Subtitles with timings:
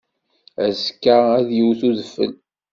[0.65, 2.31] Azekka ad yewt udfel.